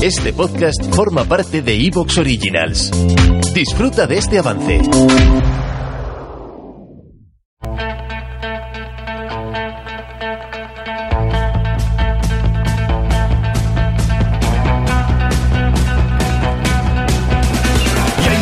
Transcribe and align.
Este 0.00 0.32
podcast 0.32 0.94
forma 0.94 1.24
parte 1.24 1.60
de 1.60 1.74
Evox 1.74 2.18
Originals. 2.18 2.92
Disfruta 3.52 4.06
de 4.06 4.18
este 4.18 4.38
avance. 4.38 4.78
Hoy 4.78 4.86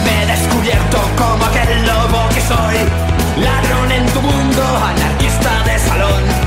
me 0.04 0.26
descubierto 0.26 0.98
como 1.16 1.44
aquel 1.46 1.86
lobo 1.86 2.28
que 2.34 2.40
soy 2.42 2.76
Ladrón 3.42 3.92
en 3.92 4.06
tu 4.12 4.20
mundo, 4.20 4.62
anarquista 4.62 5.62
de 5.64 5.78
salón 5.78 6.45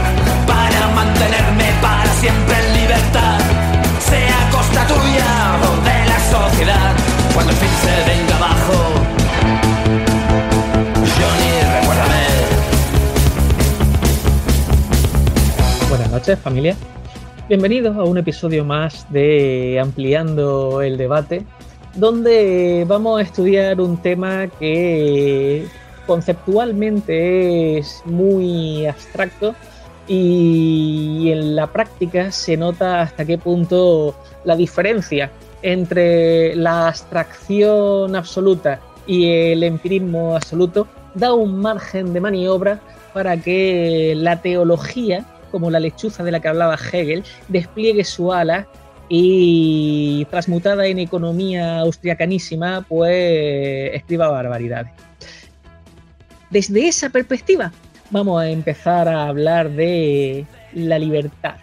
Buenas 15.90 16.12
noches, 16.12 16.40
familia. 16.40 16.76
Bienvenidos 17.48 17.98
a 17.98 18.04
un 18.04 18.20
episodio 18.20 18.64
más 18.64 19.12
de 19.12 19.80
Ampliando 19.82 20.84
el 20.84 20.98
Debate, 20.98 21.44
donde 21.96 22.86
vamos 22.88 23.20
a 23.20 23.24
estudiar 23.24 23.82
un 23.82 23.98
tema 23.98 24.48
que 24.60 25.66
conceptualmente 26.06 27.80
es 27.80 28.04
muy 28.06 28.86
abstracto 28.86 29.56
y 30.08 31.32
en 31.32 31.56
la 31.56 31.68
práctica 31.68 32.32
se 32.32 32.58
nota 32.58 33.02
hasta 33.02 33.26
qué 33.26 33.40
punto 33.40 34.16
la 34.44 34.56
diferencia 34.56 35.32
entre 35.62 36.56
la 36.56 36.88
abstracción 36.88 38.16
absoluta 38.16 38.80
y 39.06 39.30
el 39.52 39.64
empirismo 39.64 40.36
absoluto 40.36 40.88
da 41.16 41.34
un 41.34 41.60
margen 41.60 42.14
de 42.14 42.22
maniobra 42.22 42.80
para 43.14 43.38
que 43.38 44.14
la 44.16 44.42
teología 44.42 45.26
como 45.52 45.70
la 45.70 45.80
lechuza 45.80 46.24
de 46.24 46.32
la 46.32 46.40
que 46.40 46.48
hablaba 46.48 46.76
Hegel, 46.76 47.24
despliegue 47.48 48.04
su 48.04 48.32
ala 48.32 48.68
y 49.08 50.26
transmutada 50.30 50.86
en 50.86 51.00
economía 51.00 51.80
austriacanísima, 51.80 52.86
pues 52.88 53.92
escriba 53.94 54.30
barbaridades. 54.30 54.92
Desde 56.50 56.88
esa 56.88 57.10
perspectiva, 57.10 57.72
vamos 58.12 58.42
a 58.42 58.50
empezar 58.50 59.08
a 59.08 59.28
hablar 59.28 59.72
de 59.72 60.46
la 60.74 61.00
libertad. 61.00 61.56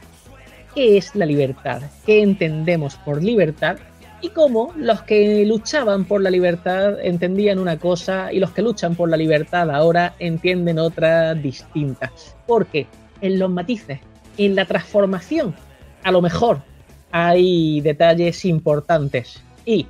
¿Qué 0.75 0.97
es 0.97 1.15
la 1.15 1.27
libertad? 1.27 1.83
¿Qué 2.05 2.23
entendemos 2.23 2.97
por 2.97 3.23
libertad? 3.23 3.79
Y 4.27 4.31
cómo 4.31 4.73
los 4.77 5.03
que 5.03 5.47
luchaban 5.47 6.05
por 6.05 6.21
la 6.21 6.31
libertad 6.31 6.99
entendían 7.01 7.61
una 7.61 7.79
cosa 7.79 8.33
y 8.33 8.41
los 8.41 8.51
que 8.51 8.61
luchan 8.61 8.97
por 8.97 9.09
la 9.09 9.17
libertad 9.17 9.71
ahora 9.71 10.17
entienden 10.19 10.81
otra 10.81 11.33
distinta. 11.35 12.11
¿Por 12.45 12.67
qué? 12.67 12.89
en 13.21 13.39
los 13.39 13.51
matices, 13.51 14.01
en 14.39 14.55
la 14.55 14.65
transformación, 14.65 15.55
a 16.03 16.13
lo 16.13 16.23
mejor 16.23 16.63
hay 17.11 17.81
detalles 17.81 18.45
importantes. 18.45 19.43
Y, 19.65 19.87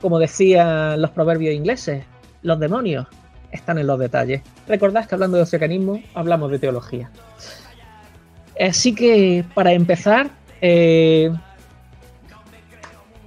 como 0.00 0.18
decían 0.18 1.00
los 1.00 1.10
proverbios 1.10 1.54
ingleses, 1.54 2.04
los 2.42 2.58
demonios 2.58 3.06
están 3.52 3.78
en 3.78 3.86
los 3.86 3.98
detalles. 3.98 4.42
Recordad 4.66 5.06
que 5.06 5.14
hablando 5.14 5.36
de 5.36 5.44
oceanismo 5.44 6.00
hablamos 6.14 6.50
de 6.50 6.58
teología. 6.58 7.10
Así 8.58 8.94
que, 8.94 9.44
para 9.54 9.72
empezar, 9.72 10.30
eh, 10.60 11.30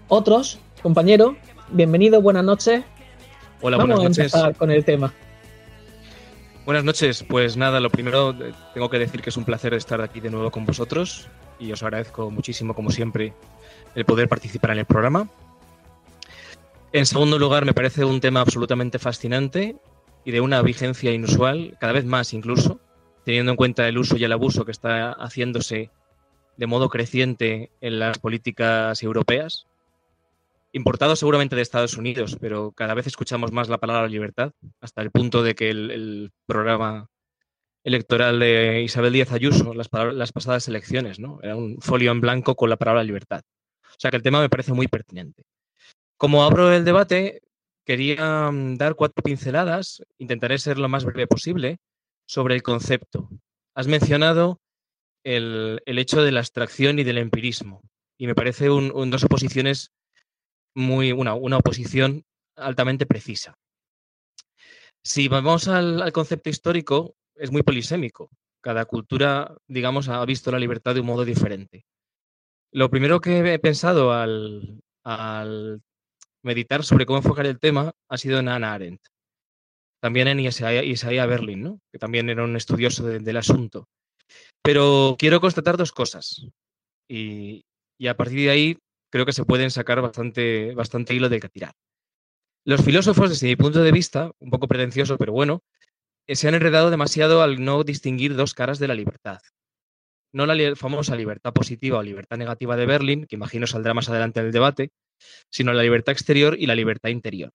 otros, 0.09 0.59
compañeros, 0.81 1.35
bienvenidos, 1.69 2.21
buenas 2.21 2.43
noches. 2.43 2.83
Hola, 3.61 3.77
Vamos 3.77 3.95
buenas 3.95 3.99
a 3.99 4.09
noches. 4.09 4.33
empezar 4.33 4.55
con 4.55 4.71
el 4.71 4.83
tema. 4.83 5.13
Buenas 6.65 6.83
noches. 6.83 7.23
Pues 7.27 7.57
nada, 7.57 7.79
lo 7.79 7.89
primero 7.89 8.31
eh, 8.31 8.53
tengo 8.73 8.89
que 8.89 8.99
decir 8.99 9.21
que 9.21 9.29
es 9.29 9.37
un 9.37 9.45
placer 9.45 9.73
estar 9.73 10.01
aquí 10.01 10.19
de 10.19 10.29
nuevo 10.29 10.51
con 10.51 10.65
vosotros 10.65 11.27
y 11.59 11.71
os 11.71 11.81
agradezco 11.83 12.29
muchísimo, 12.29 12.73
como 12.73 12.91
siempre, 12.91 13.33
el 13.95 14.05
poder 14.05 14.27
participar 14.27 14.71
en 14.71 14.79
el 14.79 14.85
programa. 14.85 15.29
En 16.91 17.05
segundo 17.05 17.37
lugar, 17.37 17.65
me 17.65 17.73
parece 17.73 18.03
un 18.03 18.19
tema 18.19 18.41
absolutamente 18.41 18.97
fascinante 18.99 19.77
y 20.25 20.31
de 20.31 20.41
una 20.41 20.61
vigencia 20.61 21.11
inusual, 21.11 21.77
cada 21.79 21.93
vez 21.93 22.05
más 22.05 22.33
incluso, 22.33 22.79
teniendo 23.25 23.51
en 23.51 23.57
cuenta 23.57 23.87
el 23.87 23.97
uso 23.97 24.17
y 24.17 24.23
el 24.23 24.31
abuso 24.31 24.65
que 24.65 24.71
está 24.71 25.11
haciéndose 25.13 25.91
de 26.57 26.67
modo 26.67 26.89
creciente 26.89 27.71
en 27.79 27.99
las 27.99 28.19
políticas 28.19 29.01
europeas, 29.03 29.68
importado 30.71 31.15
seguramente 31.15 31.55
de 31.55 31.61
Estados 31.61 31.97
Unidos, 31.97 32.37
pero 32.39 32.71
cada 32.71 32.93
vez 32.93 33.07
escuchamos 33.07 33.51
más 33.51 33.69
la 33.69 33.77
palabra 33.79 34.07
libertad, 34.07 34.51
hasta 34.81 35.01
el 35.01 35.11
punto 35.11 35.43
de 35.43 35.55
que 35.55 35.69
el, 35.69 36.31
programa 36.45 37.07
electoral 37.83 38.39
de 38.39 38.81
Isabel 38.83 39.13
Díaz 39.13 39.31
Ayuso, 39.31 39.73
las, 39.73 39.89
las 40.13 40.31
pasadas 40.31 40.67
elecciones, 40.67 41.19
¿no? 41.19 41.39
Era 41.41 41.55
un 41.55 41.79
folio 41.81 42.11
en 42.11 42.21
blanco 42.21 42.55
con 42.55 42.69
la 42.69 42.77
palabra 42.77 43.03
libertad. 43.03 43.41
O 43.83 43.95
sea 43.97 44.11
que 44.11 44.17
el 44.17 44.23
tema 44.23 44.41
me 44.41 44.49
parece 44.49 44.73
muy 44.73 44.87
pertinente. 44.87 45.43
Como 46.17 46.43
abro 46.43 46.71
el 46.71 46.85
debate, 46.85 47.41
quería 47.85 48.51
mm, 48.51 48.75
dar 48.75 48.95
cuatro 48.95 49.23
pinceladas, 49.23 50.03
intentaré 50.17 50.57
ser 50.59 50.77
lo 50.77 50.89
más 50.89 51.05
breve 51.05 51.27
posible, 51.27 51.77
sobre 52.27 52.53
el 52.55 52.61
concepto. 52.61 53.29
Has 53.73 53.87
mencionado 53.87 54.59
el, 55.23 55.81
el 55.85 55.99
hecho 55.99 56.21
de 56.21 56.31
la 56.31 56.41
abstracción 56.41 56.99
y 56.99 57.03
del 57.03 57.17
empirismo, 57.17 57.81
y 58.17 58.27
me 58.27 58.35
parece 58.35 58.69
un- 58.69 59.09
dos 59.09 59.23
oposiciones 59.23 59.91
muy, 60.75 61.11
una, 61.11 61.33
una 61.33 61.57
oposición 61.57 62.23
altamente 62.55 63.05
precisa. 63.05 63.53
Si 65.03 65.27
vamos 65.27 65.67
al, 65.67 66.01
al 66.01 66.11
concepto 66.11 66.49
histórico, 66.49 67.15
es 67.35 67.51
muy 67.51 67.63
polisémico. 67.63 68.29
Cada 68.61 68.85
cultura, 68.85 69.55
digamos, 69.67 70.09
ha 70.09 70.23
visto 70.25 70.51
la 70.51 70.59
libertad 70.59 70.93
de 70.93 70.99
un 71.01 71.07
modo 71.07 71.23
diferente. 71.25 71.85
Lo 72.71 72.89
primero 72.89 73.21
que 73.21 73.39
he 73.53 73.59
pensado 73.59 74.11
al, 74.13 74.81
al 75.03 75.81
meditar 76.43 76.83
sobre 76.83 77.05
cómo 77.05 77.19
enfocar 77.19 77.45
el 77.45 77.59
tema 77.59 77.93
ha 78.09 78.17
sido 78.17 78.39
en 78.39 78.49
Hannah 78.49 78.73
Arendt. 78.73 79.01
También 80.01 80.27
en 80.27 80.39
Isaiah, 80.41 80.83
Isaiah 80.83 81.25
Berlin, 81.25 81.63
¿no? 81.63 81.79
que 81.91 81.99
también 81.99 82.29
era 82.29 82.43
un 82.43 82.55
estudioso 82.55 83.05
de- 83.05 83.19
del 83.19 83.37
asunto. 83.37 83.87
Pero 84.61 85.15
quiero 85.17 85.41
constatar 85.41 85.77
dos 85.77 85.91
cosas. 85.91 86.45
Y, 87.09 87.63
y 87.97 88.07
a 88.07 88.15
partir 88.15 88.39
de 88.39 88.49
ahí 88.49 88.77
creo 89.09 89.25
que 89.25 89.33
se 89.33 89.45
pueden 89.45 89.71
sacar 89.71 90.01
bastante, 90.01 90.73
bastante 90.75 91.13
hilo 91.13 91.29
del 91.29 91.41
que 91.41 91.49
tirar. 91.49 91.73
Los 92.65 92.83
filósofos, 92.83 93.29
desde 93.29 93.47
mi 93.47 93.55
punto 93.55 93.81
de 93.81 93.91
vista, 93.91 94.31
un 94.39 94.49
poco 94.49 94.67
pretencioso, 94.67 95.17
pero 95.17 95.33
bueno, 95.33 95.63
eh, 96.27 96.35
se 96.35 96.47
han 96.47 96.55
enredado 96.55 96.91
demasiado 96.91 97.41
al 97.41 97.63
no 97.63 97.83
distinguir 97.83 98.35
dos 98.35 98.53
caras 98.53 98.79
de 98.79 98.87
la 98.87 98.95
libertad. 98.95 99.39
No 100.31 100.45
la 100.45 100.75
famosa 100.75 101.15
libertad 101.15 101.53
positiva 101.53 101.97
o 101.97 102.03
libertad 102.03 102.37
negativa 102.37 102.75
de 102.75 102.85
Berlín, 102.85 103.25
que 103.25 103.35
imagino 103.35 103.65
saldrá 103.65 103.95
más 103.95 104.09
adelante 104.09 104.39
en 104.39 104.47
el 104.47 104.51
debate, 104.51 104.91
sino 105.49 105.73
la 105.73 105.81
libertad 105.81 106.11
exterior 106.11 106.55
y 106.59 106.67
la 106.67 106.75
libertad 106.75 107.09
interior. 107.09 107.51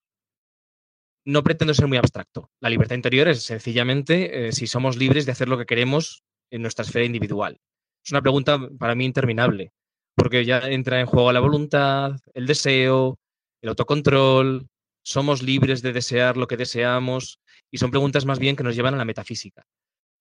No 1.25 1.44
pretendo 1.44 1.72
ser 1.72 1.87
muy 1.87 1.98
abstracto. 1.98 2.50
La 2.60 2.69
libertad 2.69 2.97
interior 2.97 3.28
es 3.28 3.44
sencillamente 3.44 4.48
eh, 4.48 4.53
si 4.53 4.66
somos 4.66 4.97
libres 4.97 5.25
de 5.25 5.32
hacer 5.32 5.48
lo 5.48 5.56
que 5.56 5.66
queremos 5.66 6.25
en 6.50 6.62
nuestra 6.62 6.84
esfera 6.84 7.04
individual. 7.04 7.60
Es 8.04 8.10
una 8.10 8.22
pregunta 8.22 8.59
para 8.78 8.94
mí 8.94 9.04
interminable 9.04 9.72
porque 10.14 10.44
ya 10.44 10.58
entra 10.58 11.00
en 11.00 11.06
juego 11.06 11.32
la 11.32 11.41
voluntad, 11.41 12.16
el 12.34 12.47
deseo, 12.47 13.19
el 13.62 13.69
autocontrol, 13.70 14.69
somos 15.04 15.42
libres 15.42 15.82
de 15.82 15.92
desear 15.92 16.36
lo 16.36 16.47
que 16.47 16.56
deseamos, 16.56 17.41
y 17.70 17.78
son 17.78 17.91
preguntas 17.91 18.25
más 18.25 18.38
bien 18.38 18.56
que 18.56 18.62
nos 18.62 18.76
llevan 18.76 18.94
a 18.94 18.98
la 18.98 19.04
metafísica. 19.04 19.66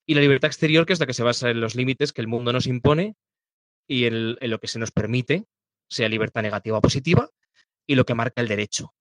Y 0.06 0.16
la 0.16 0.22
libertad 0.22 0.48
exterior, 0.48 0.86
que 0.86 0.94
es 0.94 1.00
la 1.00 1.06
que 1.06 1.14
se 1.14 1.24
basa 1.24 1.50
en 1.50 1.62
los 1.62 1.76
límites 1.76 2.12
que 2.12 2.22
el 2.22 2.28
mundo 2.28 2.52
nos 2.52 2.68
impone 2.68 3.16
y 3.88 4.06
en, 4.06 4.36
lo 4.40 4.60
que 4.60 4.68
se 4.68 4.80
nos 4.80 4.92
permite, 4.92 5.46
sea 5.90 6.10
libertad 6.10 6.42
negativa 6.42 6.78
o 6.78 6.82
positiva, 6.82 7.30
y 7.88 7.96
lo 7.96 8.06
que 8.06 8.16
marca 8.16 8.42
el 8.42 8.48
derecho. 8.48 8.94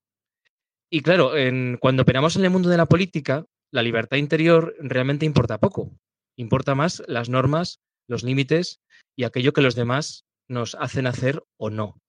Y 0.91 1.01
claro, 1.01 1.37
en- 1.37 1.79
cuando 1.81 2.03
operamos 2.03 2.37
en 2.37 2.45
el 2.45 2.51
mundo 2.51 2.69
de 2.69 2.77
la 2.77 2.87
política, 2.87 3.47
la 3.73 3.83
libertad 3.83 4.19
interior 4.19 4.77
realmente 4.79 5.25
importa 5.25 5.59
poco. 5.59 5.91
Importa 6.37 6.75
más 6.75 7.03
las 7.07 7.29
normas, 7.29 7.81
los 8.09 8.23
límites 8.23 8.81
y 9.17 9.25
aquello 9.25 9.53
que 9.53 9.63
los 9.63 9.75
demás 9.75 10.25
nos 10.49 10.75
hacen 10.75 11.07
hacer 11.07 11.43
o 11.57 11.71
no. 11.71 12.01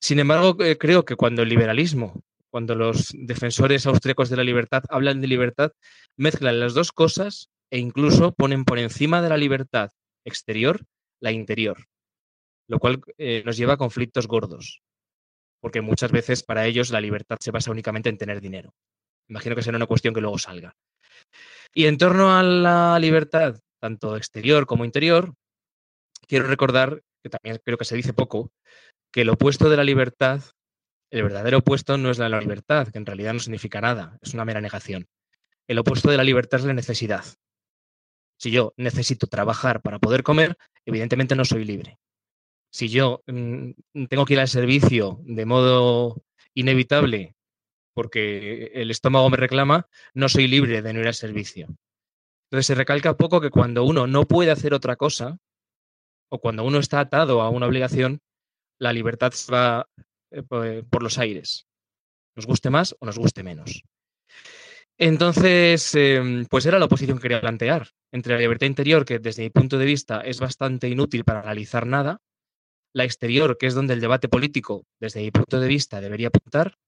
Sin 0.00 0.18
embargo, 0.18 0.62
eh, 0.62 0.78
creo 0.78 1.04
que 1.04 1.16
cuando 1.16 1.42
el 1.42 1.48
liberalismo, 1.48 2.22
cuando 2.50 2.74
los 2.74 3.08
defensores 3.12 3.86
austríacos 3.86 4.30
de 4.30 4.36
la 4.36 4.44
libertad 4.44 4.84
hablan 4.88 5.20
de 5.20 5.26
libertad, 5.26 5.72
mezclan 6.16 6.60
las 6.60 6.74
dos 6.74 6.92
cosas 6.92 7.50
e 7.70 7.78
incluso 7.78 8.32
ponen 8.32 8.64
por 8.64 8.78
encima 8.78 9.22
de 9.22 9.28
la 9.28 9.36
libertad 9.36 9.90
exterior 10.24 10.84
la 11.20 11.32
interior, 11.32 11.86
lo 12.68 12.78
cual 12.78 13.00
eh, 13.18 13.42
nos 13.44 13.56
lleva 13.56 13.74
a 13.74 13.78
conflictos 13.78 14.26
gordos, 14.26 14.82
porque 15.60 15.80
muchas 15.80 16.12
veces 16.12 16.42
para 16.42 16.66
ellos 16.66 16.90
la 16.90 17.00
libertad 17.00 17.38
se 17.40 17.50
basa 17.50 17.70
únicamente 17.70 18.08
en 18.08 18.18
tener 18.18 18.40
dinero. 18.40 18.74
Imagino 19.28 19.56
que 19.56 19.62
será 19.62 19.76
una 19.76 19.86
cuestión 19.86 20.14
que 20.14 20.20
luego 20.20 20.38
salga. 20.38 20.74
Y 21.74 21.86
en 21.86 21.98
torno 21.98 22.36
a 22.36 22.42
la 22.42 22.98
libertad, 22.98 23.58
tanto 23.80 24.16
exterior 24.16 24.66
como 24.66 24.84
interior, 24.84 25.34
quiero 26.26 26.46
recordar, 26.46 27.02
que 27.26 27.38
también 27.38 27.60
creo 27.64 27.76
que 27.76 27.84
se 27.84 27.96
dice 27.96 28.12
poco, 28.12 28.52
que 29.12 29.22
el 29.22 29.30
opuesto 29.30 29.68
de 29.68 29.76
la 29.76 29.84
libertad, 29.84 30.42
el 31.10 31.22
verdadero 31.24 31.58
opuesto 31.58 31.96
no 31.98 32.10
es 32.10 32.18
la 32.18 32.28
libertad, 32.28 32.88
que 32.88 32.98
en 32.98 33.06
realidad 33.06 33.32
no 33.32 33.40
significa 33.40 33.80
nada, 33.80 34.18
es 34.22 34.34
una 34.34 34.44
mera 34.44 34.60
negación. 34.60 35.06
El 35.68 35.78
opuesto 35.78 36.10
de 36.10 36.16
la 36.16 36.24
libertad 36.24 36.60
es 36.60 36.66
la 36.66 36.72
necesidad. 36.72 37.24
Si 38.38 38.50
yo 38.50 38.74
necesito 38.76 39.26
trabajar 39.26 39.82
para 39.82 39.98
poder 39.98 40.22
comer, 40.22 40.56
evidentemente 40.84 41.34
no 41.34 41.44
soy 41.44 41.64
libre. 41.64 41.98
Si 42.70 42.88
yo 42.88 43.22
mm, 43.26 43.70
tengo 44.08 44.24
que 44.24 44.34
ir 44.34 44.40
al 44.40 44.48
servicio 44.48 45.18
de 45.24 45.46
modo 45.46 46.22
inevitable 46.54 47.34
porque 47.94 48.72
el 48.74 48.90
estómago 48.90 49.30
me 49.30 49.38
reclama, 49.38 49.88
no 50.12 50.28
soy 50.28 50.46
libre 50.46 50.82
de 50.82 50.92
no 50.92 51.00
ir 51.00 51.06
al 51.06 51.14
servicio. 51.14 51.68
Entonces 52.50 52.66
se 52.66 52.74
recalca 52.74 53.16
poco 53.16 53.40
que 53.40 53.50
cuando 53.50 53.84
uno 53.84 54.06
no 54.06 54.24
puede 54.26 54.50
hacer 54.50 54.74
otra 54.74 54.96
cosa, 54.96 55.38
o 56.28 56.40
cuando 56.40 56.64
uno 56.64 56.78
está 56.78 57.00
atado 57.00 57.42
a 57.42 57.50
una 57.50 57.66
obligación, 57.66 58.20
la 58.78 58.92
libertad 58.92 59.32
va 59.52 59.88
eh, 60.30 60.42
por 60.42 61.02
los 61.02 61.18
aires. 61.18 61.66
Nos 62.34 62.46
guste 62.46 62.70
más 62.70 62.94
o 62.98 63.06
nos 63.06 63.18
guste 63.18 63.42
menos. 63.42 63.82
Entonces, 64.98 65.94
em, 65.94 66.46
pues 66.46 66.64
era 66.64 66.78
la 66.78 66.86
oposición 66.86 67.18
que 67.18 67.22
quería 67.22 67.40
plantear 67.40 67.88
entre 68.12 68.34
la 68.34 68.40
libertad 68.40 68.66
interior, 68.66 69.04
que 69.04 69.18
desde 69.18 69.42
mi 69.42 69.50
punto 69.50 69.78
de 69.78 69.84
vista 69.84 70.20
es 70.20 70.40
bastante 70.40 70.88
inútil 70.88 71.24
para 71.24 71.40
analizar 71.40 71.86
nada, 71.86 72.22
la 72.94 73.04
exterior, 73.04 73.58
que 73.58 73.66
es 73.66 73.74
donde 73.74 73.92
el 73.92 74.00
debate 74.00 74.28
político, 74.28 74.86
desde 74.98 75.20
mi 75.20 75.30
punto 75.30 75.60
de 75.60 75.68
vista, 75.68 76.00
debería 76.00 76.28
apuntar, 76.28 76.78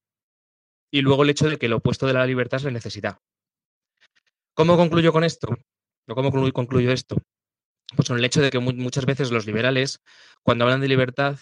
y 0.90 1.02
luego 1.02 1.22
el 1.22 1.30
hecho 1.30 1.50
de 1.50 1.58
que 1.58 1.68
lo 1.68 1.76
opuesto 1.76 2.06
de 2.06 2.14
la 2.14 2.26
libertad 2.26 2.56
es 2.56 2.64
la 2.64 2.70
necesidad. 2.70 3.18
¿Cómo 4.54 4.76
concluyo 4.78 5.12
con 5.12 5.22
esto? 5.22 5.48
¿O 6.08 6.14
cómo 6.14 6.32
concluyo 6.52 6.92
esto? 6.92 7.16
Pues 7.96 8.08
con 8.08 8.18
el 8.18 8.24
hecho 8.24 8.42
de 8.42 8.50
que 8.50 8.58
muchas 8.58 9.06
veces 9.06 9.30
los 9.30 9.46
liberales, 9.46 10.00
cuando 10.42 10.64
hablan 10.64 10.80
de 10.80 10.88
libertad, 10.88 11.38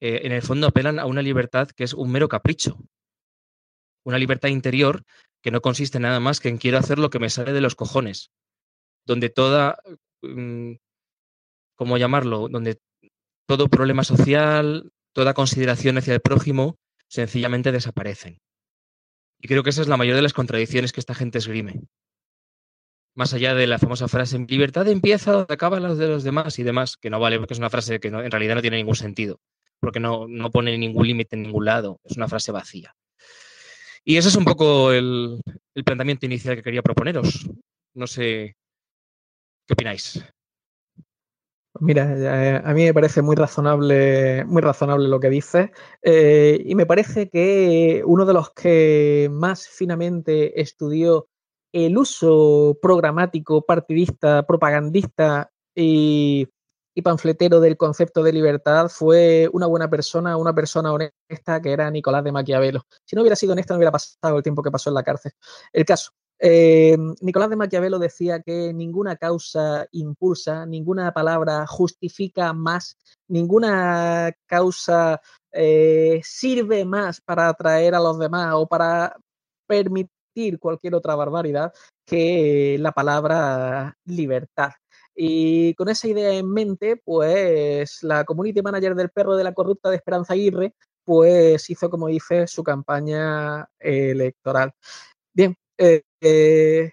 eh, 0.00 0.20
en 0.24 0.32
el 0.32 0.42
fondo 0.42 0.66
apelan 0.66 0.98
a 0.98 1.06
una 1.06 1.22
libertad 1.22 1.68
que 1.70 1.84
es 1.84 1.94
un 1.94 2.10
mero 2.10 2.28
capricho. 2.28 2.78
Una 4.04 4.18
libertad 4.18 4.48
interior 4.48 5.04
que 5.42 5.50
no 5.50 5.60
consiste 5.60 6.00
nada 6.00 6.20
más 6.20 6.40
que 6.40 6.48
en 6.48 6.58
quiero 6.58 6.78
hacer 6.78 6.98
lo 6.98 7.10
que 7.10 7.18
me 7.18 7.30
sale 7.30 7.52
de 7.52 7.60
los 7.60 7.74
cojones. 7.74 8.30
Donde 9.06 9.30
toda, 9.30 9.78
mm, 10.22 10.74
¿cómo 11.76 11.96
llamarlo? 11.96 12.48
Donde 12.48 12.78
todo 13.46 13.68
problema 13.68 14.04
social, 14.04 14.92
toda 15.12 15.34
consideración 15.34 15.98
hacia 15.98 16.14
el 16.14 16.20
prójimo, 16.20 16.78
sencillamente 17.08 17.72
desaparecen. 17.72 18.38
Y 19.40 19.48
creo 19.48 19.62
que 19.62 19.70
esa 19.70 19.82
es 19.82 19.88
la 19.88 19.96
mayor 19.96 20.16
de 20.16 20.22
las 20.22 20.34
contradicciones 20.34 20.92
que 20.92 21.00
esta 21.00 21.14
gente 21.14 21.38
esgrime. 21.38 21.80
Más 23.14 23.34
allá 23.34 23.54
de 23.54 23.66
la 23.66 23.78
famosa 23.78 24.08
frase, 24.08 24.38
libertad 24.48 24.86
empieza 24.88 25.32
donde 25.32 25.52
acaba 25.52 25.80
las 25.80 25.98
de 25.98 26.08
los 26.08 26.22
demás 26.22 26.58
y 26.58 26.62
demás, 26.62 26.96
que 26.96 27.10
no 27.10 27.18
vale 27.18 27.38
porque 27.38 27.54
es 27.54 27.58
una 27.58 27.70
frase 27.70 28.00
que 28.00 28.08
en 28.08 28.30
realidad 28.30 28.54
no 28.54 28.62
tiene 28.62 28.76
ningún 28.76 28.96
sentido, 28.96 29.40
porque 29.80 30.00
no, 30.00 30.26
no 30.28 30.50
pone 30.50 30.78
ningún 30.78 31.06
límite 31.06 31.36
en 31.36 31.42
ningún 31.42 31.64
lado, 31.64 32.00
es 32.04 32.16
una 32.16 32.28
frase 32.28 32.52
vacía. 32.52 32.94
Y 34.04 34.16
ese 34.16 34.28
es 34.28 34.36
un 34.36 34.44
poco 34.44 34.92
el, 34.92 35.40
el 35.74 35.84
planteamiento 35.84 36.26
inicial 36.26 36.56
que 36.56 36.62
quería 36.62 36.82
proponeros. 36.82 37.46
No 37.94 38.06
sé 38.06 38.56
qué 39.66 39.74
opináis. 39.74 40.24
Mira, 41.78 42.14
eh, 42.16 42.62
a 42.64 42.74
mí 42.74 42.84
me 42.84 42.94
parece 42.94 43.22
muy 43.22 43.36
razonable, 43.36 44.44
muy 44.44 44.60
razonable 44.60 45.08
lo 45.08 45.20
que 45.20 45.30
dices. 45.30 45.70
Eh, 46.02 46.60
y 46.64 46.74
me 46.74 46.86
parece 46.86 47.28
que 47.30 48.02
uno 48.04 48.26
de 48.26 48.34
los 48.34 48.50
que 48.52 49.28
más 49.30 49.68
finamente 49.68 50.60
estudió 50.60 51.28
el 51.72 51.96
uso 51.96 52.78
programático, 52.80 53.62
partidista, 53.62 54.46
propagandista 54.46 55.50
y, 55.74 56.48
panfletero 57.02 57.60
del 57.60 57.78
concepto 57.78 58.22
de 58.22 58.30
libertad 58.30 58.90
fue 58.90 59.48
una 59.54 59.66
buena 59.66 59.88
persona, 59.88 60.36
una 60.36 60.54
persona 60.54 60.92
honesta 60.92 61.62
que 61.62 61.72
era 61.72 61.90
Nicolás 61.90 62.22
de 62.22 62.30
Maquiavelo. 62.30 62.82
Si 63.06 63.16
no 63.16 63.22
hubiera 63.22 63.36
sido 63.36 63.54
honesto, 63.54 63.72
no 63.72 63.78
hubiera 63.78 63.90
pasado 63.90 64.36
el 64.36 64.42
tiempo 64.42 64.62
que 64.62 64.70
pasó 64.70 64.90
en 64.90 64.94
la 64.94 65.02
cárcel. 65.02 65.32
El 65.72 65.86
caso. 65.86 66.10
Eh, 66.38 66.98
Nicolás 67.22 67.48
de 67.48 67.56
Maquiavelo 67.56 67.98
decía 67.98 68.40
que 68.40 68.74
ninguna 68.74 69.16
causa 69.16 69.86
impulsa, 69.92 70.66
ninguna 70.66 71.12
palabra 71.12 71.66
justifica 71.66 72.52
más, 72.52 72.98
ninguna 73.28 74.32
causa 74.46 75.22
eh, 75.52 76.20
sirve 76.22 76.84
más 76.84 77.22
para 77.22 77.48
atraer 77.48 77.94
a 77.94 78.00
los 78.00 78.18
demás 78.18 78.52
o 78.56 78.66
para 78.66 79.16
permitir 79.66 80.19
cualquier 80.58 80.94
otra 80.94 81.14
barbaridad 81.14 81.72
que 82.06 82.76
la 82.80 82.92
palabra 82.92 83.96
libertad. 84.04 84.70
Y 85.14 85.74
con 85.74 85.88
esa 85.88 86.08
idea 86.08 86.32
en 86.32 86.50
mente, 86.50 86.96
pues 86.96 88.02
la 88.02 88.24
community 88.24 88.62
manager 88.62 88.94
del 88.94 89.10
perro 89.10 89.36
de 89.36 89.44
la 89.44 89.52
corrupta 89.54 89.90
de 89.90 89.96
Esperanza 89.96 90.32
Aguirre, 90.32 90.74
pues 91.04 91.68
hizo, 91.70 91.90
como 91.90 92.08
dice, 92.08 92.46
su 92.46 92.62
campaña 92.62 93.68
electoral. 93.78 94.72
Bien, 95.32 95.56
eh, 95.78 96.02
eh, 96.20 96.92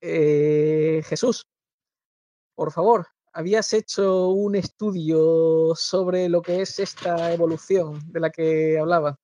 eh, 0.00 1.02
Jesús, 1.04 1.46
por 2.54 2.72
favor, 2.72 3.06
habías 3.32 3.72
hecho 3.72 4.28
un 4.28 4.54
estudio 4.54 5.74
sobre 5.74 6.28
lo 6.28 6.42
que 6.42 6.62
es 6.62 6.78
esta 6.78 7.32
evolución 7.32 8.00
de 8.12 8.20
la 8.20 8.30
que 8.30 8.78
hablaba. 8.78 9.18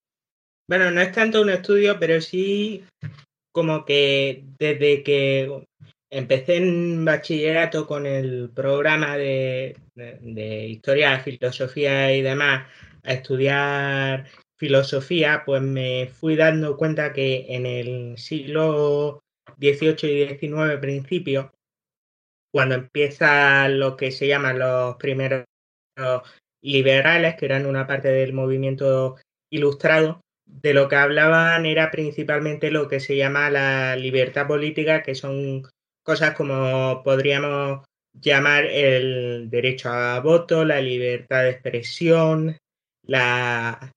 Bueno, 0.68 0.90
no 0.90 1.00
es 1.00 1.12
tanto 1.12 1.42
un 1.42 1.50
estudio, 1.50 1.98
pero 1.98 2.20
sí 2.20 2.84
como 3.52 3.84
que 3.84 4.44
desde 4.58 5.02
que 5.02 5.64
empecé 6.10 6.56
en 6.56 7.04
bachillerato 7.04 7.86
con 7.86 8.06
el 8.06 8.50
programa 8.54 9.16
de, 9.16 9.76
de 9.94 10.66
historia, 10.66 11.20
filosofía 11.20 12.14
y 12.14 12.22
demás, 12.22 12.66
a 13.04 13.12
estudiar 13.12 14.26
filosofía, 14.58 15.42
pues 15.44 15.60
me 15.62 16.06
fui 16.06 16.36
dando 16.36 16.76
cuenta 16.76 17.12
que 17.12 17.46
en 17.48 17.66
el 17.66 18.16
siglo 18.18 19.20
XVIII 19.58 20.10
y 20.10 20.38
XIX 20.38 20.78
principio, 20.80 21.52
cuando 22.52 22.76
empieza 22.76 23.68
lo 23.68 23.96
que 23.96 24.12
se 24.12 24.28
llaman 24.28 24.58
los 24.58 24.96
primeros 24.96 25.44
liberales, 26.62 27.36
que 27.36 27.46
eran 27.46 27.66
una 27.66 27.86
parte 27.86 28.08
del 28.08 28.32
movimiento 28.32 29.16
ilustrado, 29.50 30.20
de 30.60 30.74
lo 30.74 30.88
que 30.88 30.96
hablaban 30.96 31.66
era 31.66 31.90
principalmente 31.90 32.70
lo 32.70 32.88
que 32.88 33.00
se 33.00 33.16
llama 33.16 33.50
la 33.50 33.96
libertad 33.96 34.46
política, 34.46 35.02
que 35.02 35.14
son 35.14 35.62
cosas 36.02 36.34
como 36.34 37.02
podríamos 37.02 37.84
llamar 38.12 38.66
el 38.66 39.48
derecho 39.50 39.88
a 39.88 40.20
voto, 40.20 40.64
la 40.64 40.80
libertad 40.80 41.44
de 41.44 41.50
expresión, 41.50 42.58
la 43.02 43.92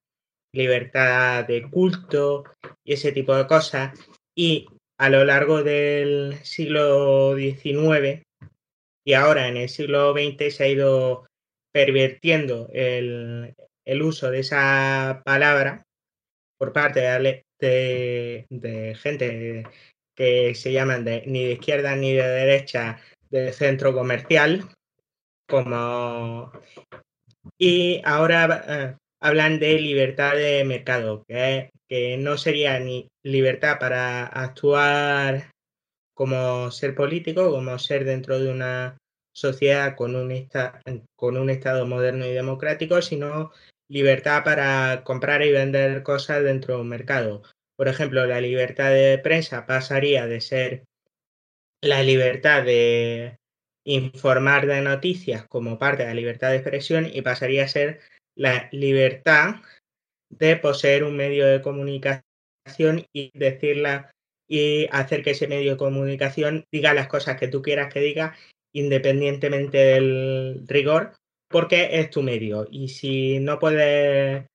libertad 0.53 1.46
de 1.46 1.70
culto 1.70 2.46
y 2.84 2.94
ese 2.94 3.12
tipo 3.12 3.36
de 3.36 3.48
cosas. 3.48 4.00
Y 4.34 4.68
a 4.98 5.10
lo 5.10 5.25
largo 5.25 5.63
del 5.63 6.36
siglo 6.44 7.36
XIX 7.36 8.24
y 9.06 9.13
ahora 9.13 9.48
en 9.48 9.58
el 9.58 9.70
siglo 9.70 10.13
XX 10.13 10.56
se 10.56 10.63
ha 10.63 10.68
ido 10.68 11.27
pervirtiendo 11.72 12.70
el, 12.74 13.53
uso 14.01 14.32
de 14.32 14.39
esa 14.39 15.22
palabra 15.24 15.84
por 16.58 16.74
parte 16.74 17.02
de, 17.02 17.44
de, 18.50 18.96
gente 18.96 19.64
que 20.16 20.56
se 20.56 20.72
llaman 20.72 21.04
de, 21.04 21.24
ni 21.28 21.46
de 21.46 21.54
izquierda 21.54 21.96
ni 21.96 22.14
de 22.14 22.28
derecha 22.28 23.00
del 23.30 23.54
centro 23.54 23.94
comercial 23.94 24.70
como 25.48 26.52
y 27.58 28.02
ahora 28.04 28.64
eh, 28.68 28.96
hablan 29.20 29.60
de 29.60 29.80
libertad 29.80 30.36
de 30.36 30.64
mercado, 30.66 31.24
que, 31.28 31.70
que 31.88 32.18
no 32.18 32.38
sería 32.38 32.80
ni 32.80 33.08
libertad 33.24 33.78
para 33.80 34.26
actuar 34.26 35.52
como 36.14 36.72
ser 36.72 36.96
político, 36.96 37.52
como 37.52 37.78
ser 37.78 38.06
dentro 38.06 38.40
de 38.40 38.52
una 38.52 38.98
sociedad 39.34 39.96
con 39.96 40.16
un, 40.16 40.48
con 41.16 41.38
un 41.38 41.50
Estado 41.50 41.86
moderno 41.86 42.26
y 42.26 42.32
democrático, 42.32 43.02
sino 43.02 43.52
libertad 43.89 44.44
para 44.44 45.04
comprar 45.04 45.42
y 45.44 45.51
vender 45.51 46.04
cosas 46.04 46.44
dentro 46.44 46.75
de 46.75 46.82
un 46.82 46.89
mercado. 46.89 47.44
Por 47.75 47.88
ejemplo, 47.88 48.25
la 48.25 48.42
libertad 48.42 48.92
de 48.92 49.18
prensa 49.20 49.65
pasaría 49.65 50.27
de 50.27 50.42
ser 50.42 50.84
la 51.82 52.01
libertad 52.04 52.63
de 52.63 53.38
informar 53.86 54.65
de 54.65 54.82
noticias 54.82 55.46
como 55.48 55.77
parte 55.77 56.04
de 56.04 56.10
la 56.10 56.15
libertad 56.15 56.50
de 56.50 56.58
expresión 56.58 57.08
y 57.12 57.22
pasaría 57.22 57.65
a 57.65 57.68
ser 57.68 58.00
la 58.36 58.70
libertad 58.72 59.58
de 60.30 60.56
poseer 60.58 61.04
un 61.04 61.15
medio 61.15 61.46
de 61.46 61.62
comunicación 61.62 62.24
y 63.13 63.32
decirla 63.38 64.12
y 64.48 64.88
hacer 64.92 65.24
que 65.24 65.32
ese 65.32 65.48
medio 65.48 65.72
de 65.72 65.77
comunicación 65.77 66.65
diga 66.72 66.94
las 66.94 67.08
cosas 67.08 67.39
que 67.39 67.48
tú 67.48 67.62
quieras 67.62 67.94
que 67.94 68.00
diga 68.00 68.36
independientemente 68.74 69.77
del 69.77 70.63
rigor 70.68 71.13
porque 71.50 72.00
es 72.00 72.10
tu 72.10 72.22
medio 72.22 72.68
y 72.70 72.90
si 72.90 73.40
no 73.40 73.60
puedes 73.60 74.46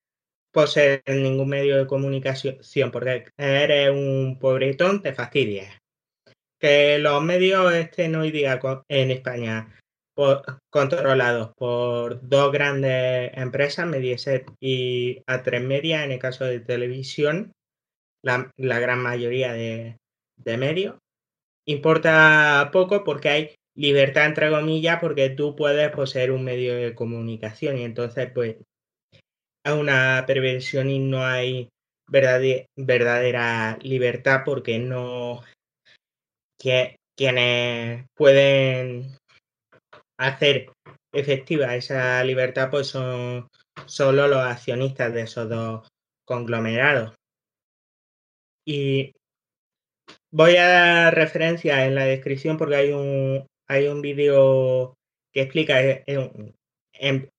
poseer 0.52 1.02
ningún 1.06 1.48
medio 1.48 1.76
de 1.76 1.86
comunicación 1.86 2.90
porque 2.90 3.26
eres 3.36 3.90
un 3.90 4.38
pobretón 4.40 5.02
te 5.02 5.12
fastidies 5.12 5.70
que 6.58 6.98
los 6.98 7.22
medios 7.22 7.72
estén 7.72 8.16
hoy 8.16 8.30
día 8.30 8.60
en 8.88 9.10
España 9.10 9.80
controlados 10.70 11.52
por 11.56 12.20
dos 12.28 12.52
grandes 12.52 13.30
empresas, 13.34 13.86
Mediaset 13.86 14.46
y 14.60 15.22
A3 15.26 15.62
Media, 15.62 16.04
en 16.04 16.12
el 16.12 16.18
caso 16.18 16.44
de 16.44 16.60
televisión, 16.60 17.52
la, 18.22 18.50
gran 18.58 19.00
mayoría 19.00 19.52
de, 19.52 19.96
medios. 20.58 20.98
Importa 21.66 22.70
poco 22.72 23.04
porque 23.04 23.28
hay 23.28 23.54
libertad 23.80 24.26
entre 24.26 24.50
comillas, 24.50 25.00
porque 25.00 25.30
tú 25.30 25.56
puedes 25.56 25.90
poseer 25.90 26.32
un 26.32 26.44
medio 26.44 26.74
de 26.76 26.94
comunicación 26.94 27.78
y 27.78 27.84
entonces 27.84 28.30
pues 28.32 28.56
hay 29.64 29.78
una 29.78 30.24
perversión 30.26 30.90
y 30.90 30.98
no 30.98 31.24
hay 31.24 31.70
verdadera 32.06 33.78
libertad 33.82 34.42
porque 34.44 34.78
no 34.78 35.42
quienes 37.16 38.04
pueden 38.14 39.16
hacer 40.18 40.70
efectiva 41.12 41.74
esa 41.74 42.22
libertad 42.22 42.68
pues 42.70 42.88
son 42.88 43.48
solo 43.86 44.28
los 44.28 44.44
accionistas 44.44 45.14
de 45.14 45.22
esos 45.22 45.48
dos 45.48 45.88
conglomerados. 46.26 47.14
Y 48.66 49.12
voy 50.30 50.56
a 50.56 50.68
dar 50.68 51.14
referencia 51.14 51.86
en 51.86 51.94
la 51.94 52.04
descripción 52.04 52.58
porque 52.58 52.76
hay 52.76 52.92
un, 52.92 53.46
hay 53.70 53.86
un 53.86 54.02
vídeo 54.02 54.98
que 55.32 55.42
explica 55.42 55.80
eh, 55.80 56.02
en, 56.94 57.30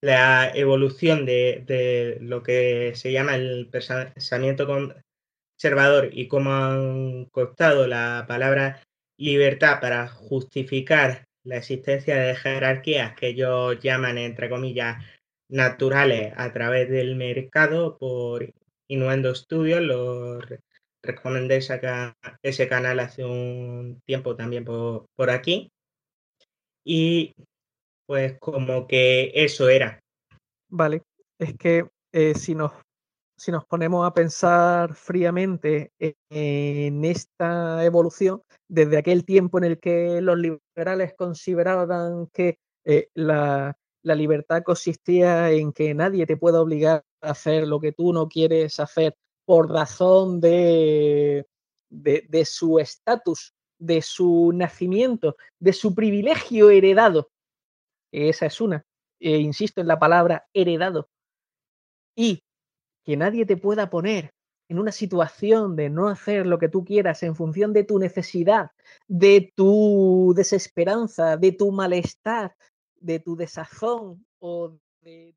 la 0.00 0.48
evolución 0.54 1.26
de, 1.26 2.18
lo 2.20 2.44
que 2.44 2.92
se 2.94 3.10
llama 3.10 3.34
el 3.34 3.68
pensamiento 3.68 4.66
conservador 4.66 6.10
y 6.12 6.28
cómo 6.28 6.54
han 6.54 7.24
costado 7.26 7.88
la 7.88 8.26
palabra 8.28 8.80
libertad 9.18 9.80
para 9.80 10.06
justificar 10.06 11.24
la 11.42 11.56
existencia 11.56 12.16
de 12.16 12.36
jerarquías 12.36 13.16
que 13.16 13.28
ellos 13.28 13.80
llaman, 13.80 14.18
entre 14.18 14.48
comillas, 14.48 15.04
naturales 15.48 16.32
a 16.36 16.52
través 16.52 16.88
del 16.88 17.16
mercado 17.16 17.98
por 17.98 18.52
Innuendo 18.86 19.34
Studios. 19.34 19.80
Lo 19.80 20.38
recomendé 21.06 21.56
ese 22.42 22.68
canal 22.68 23.00
hace 23.00 23.24
un 23.24 24.00
tiempo 24.04 24.36
también 24.36 24.64
por, 24.64 25.06
por 25.16 25.30
aquí. 25.30 25.70
Y 26.84 27.34
pues 28.06 28.38
como 28.38 28.86
que 28.86 29.32
eso 29.34 29.68
era. 29.68 30.00
Vale, 30.68 31.02
es 31.38 31.56
que 31.56 31.88
eh, 32.12 32.34
si 32.34 32.54
nos 32.54 32.72
si 33.38 33.52
nos 33.52 33.66
ponemos 33.66 34.06
a 34.06 34.14
pensar 34.14 34.94
fríamente 34.94 35.92
en 35.98 37.04
esta 37.04 37.84
evolución, 37.84 38.42
desde 38.68 38.96
aquel 38.96 39.24
tiempo 39.24 39.58
en 39.58 39.64
el 39.64 39.78
que 39.78 40.20
los 40.22 40.38
liberales 40.38 41.14
consideraban 41.14 42.28
que 42.32 42.58
eh, 42.84 43.08
la, 43.14 43.76
libertad 44.02 44.62
consistía 44.62 45.50
en 45.50 45.72
que 45.72 45.92
nadie 45.92 46.26
te 46.26 46.36
pueda 46.36 46.60
obligar 46.60 47.04
a 47.20 47.30
hacer 47.30 47.66
lo 47.66 47.80
que 47.80 47.92
tú 47.92 48.12
no 48.12 48.28
quieres 48.28 48.78
hacer 48.78 49.16
por 49.46 49.70
razón 49.70 50.40
de, 50.40 51.46
de, 51.88 52.44
su 52.44 52.78
estatus, 52.78 53.54
de 53.78 54.02
su 54.02 54.52
nacimiento, 54.52 55.36
de 55.58 55.72
su 55.72 55.94
privilegio 55.94 56.68
heredado. 56.68 57.30
Esa 58.12 58.46
es 58.46 58.60
una. 58.60 58.84
E 59.18 59.38
insisto 59.38 59.80
en 59.80 59.86
la 59.86 59.98
palabra 59.98 60.46
heredado. 60.52 61.08
Y 62.14 62.42
que 63.04 63.16
nadie 63.16 63.46
te 63.46 63.56
pueda 63.56 63.88
poner 63.88 64.34
en 64.68 64.80
una 64.80 64.90
situación 64.90 65.76
de 65.76 65.90
no 65.90 66.08
hacer 66.08 66.44
lo 66.44 66.58
que 66.58 66.68
tú 66.68 66.84
quieras 66.84 67.22
en 67.22 67.36
función 67.36 67.72
de 67.72 67.84
tu 67.84 68.00
necesidad, 68.00 68.72
de 69.06 69.52
tu 69.54 70.32
desesperanza, 70.36 71.36
de 71.36 71.52
tu 71.52 71.70
malestar, 71.70 72.56
de 72.96 73.20
tu 73.20 73.36
desazón 73.36 74.26
o 74.40 74.76
de 75.02 75.36